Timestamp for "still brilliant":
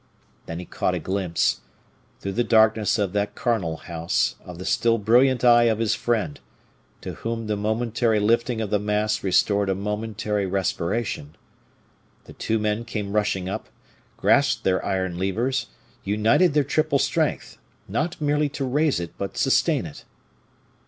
4.65-5.45